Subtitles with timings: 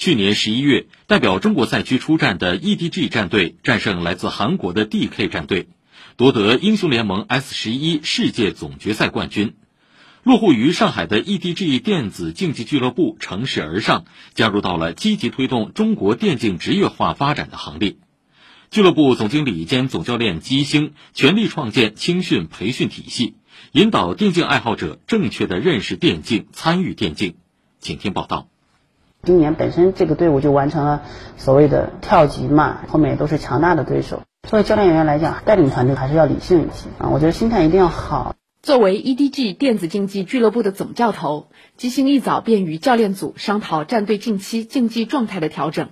[0.00, 5.68] 去年十一月，代表中国赛区出战的 EDG 战队战胜来自韩国的 DK 战队，
[6.16, 9.56] 夺得英雄联盟 S 十一世界总决赛冠军。
[10.22, 17.96] 落户于上海的 EDG 电子竞技俱乐部乘势而上，加入到了积极推动中国电竞职业化发展的行列。
[18.70, 23.34] 俱乐部总经理兼总教练姬星全力创建青训培训体系，
[23.72, 27.34] 引导电竞爱好者正确的认识电竞、参与电竞。
[27.80, 28.49] 请听报道。
[29.22, 31.02] 今年本身这个队伍就完成了
[31.36, 34.22] 所谓的跳级嘛，后面也都是强大的对手。
[34.48, 38.34] 作为教练员来讲，带领团队还是要理性一些啊，我觉得心态一定要好。
[38.62, 45.88] 作为 EDG 电子竞技俱乐部的总教头，基星一早便与教练组商讨战队近期竞技状态的调整。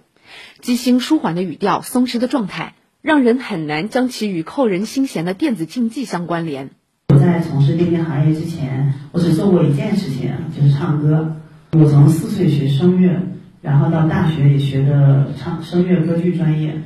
[0.60, 6.70] 基星舒缓的语调、松弛的状态，让人很难将其与扣人心弦的电子竞技相关联。
[7.14, 11.36] 我在从事电竞行业之前，我只做过一件事情，就是唱歌。
[11.72, 13.20] 我从四岁学声乐，
[13.60, 16.80] 然后到大学也学的唱声乐歌剧专业。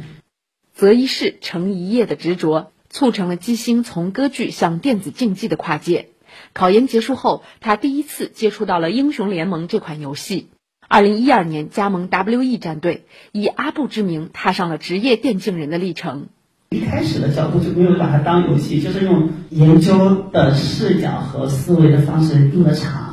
[0.74, 6.08] 择一事成一业的执着，促成了基星从歌剧向电子竞技的跨界。
[6.52, 10.48] 考研结束后，他第一次接触到了英雄联盟这款游戏。
[10.88, 16.26] 二零一二年加盟 WE 战队，以阿布之名踏上了职业电竞人的历程。
[16.70, 23.11] 一开始的角度就没有把它当游戏，就是用研究的视角和思维的方式入的场。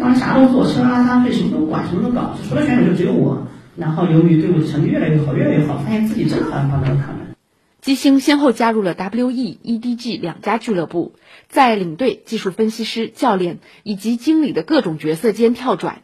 [0.00, 3.46] 当时啥都做，吃喝拉撒睡什么都管，什么都搞，除了选手就只有我。
[3.76, 7.34] 然后由于队伍的成绩越来越好，越来越好，发现自己真的好像帮不了他们。
[7.80, 11.14] 基星先后加入了 WE、EDG 两家俱乐部，
[11.48, 16.02] 在领队、技术分析师、教练以及经理的各种角色间跳转。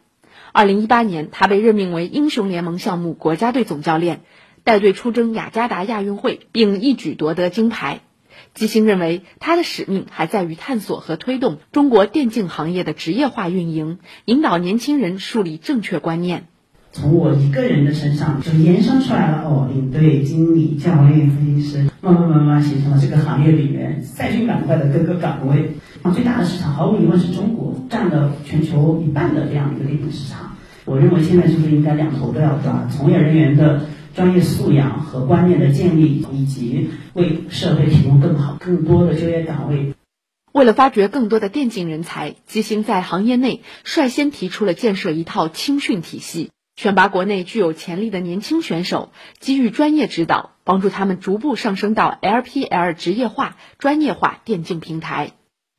[0.53, 4.21] 二零一八年，他被任命为英雄联盟项目国家队总教练，
[4.63, 7.99] 带队出征雅加达亚运会，并一举夺得金牌。
[8.53, 16.45] 基星认为，他的使命还在于探索和推动中国电竞行业的职业化运营，引导年轻人树立正确观念。
[16.91, 25.71] 从我一个人的身上就延伸出来了哦，领队、经理、教练、分析师，慢慢慢慢形成了这个行业里面赛军板块的各个岗位。
[26.13, 30.55] 最大的市场毫无疑问是中国，占了全球一半的这样一个电竞市场。
[30.85, 33.81] 我认为现在就是应该两头都要抓，从业人员的。
[34.15, 39.93] 专业素养和观念的建立，以及为社会提供更好、更多的就业岗位。
[40.53, 49.11] 为了发掘更多的电竞人才，基星在行业内率先提出了建设一套青训体系，选拔国内具有潜力的年轻选手，
[49.41, 55.33] 给予专业指导，帮助他们逐步上升到 LPL 职业化、专业化电竞平台。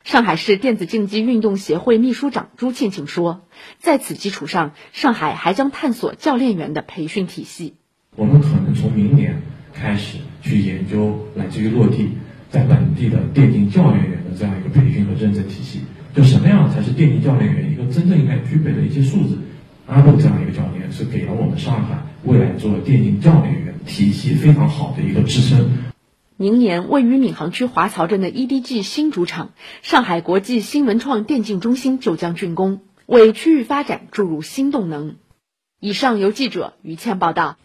[0.04, 3.46] 上海市电子竞技运动协会秘书长朱庆庆说
[3.80, 7.76] ：“在此基础上，上海还将探索教练员的培训体系。”
[8.16, 12.10] 我们可能从明年开始去研究，乃至于落地
[12.50, 15.82] 在本地的电竞教练员的这样一个培训和认证体系。
[16.14, 19.36] 就什么样才是电竞教练员一个真正应该具备的一些素质？
[19.86, 25.68] 阿布这样一个教练是给了我们上海未来做电竞教练员体系非常好的一个支撑。
[26.38, 29.50] 明年位于闵行区华漕镇的 EDG 新主场
[29.82, 35.16] 上海国际新文创电竞中心就将竣工，为区域发展注入新动能。
[35.80, 37.58] 以上由记者于倩报道。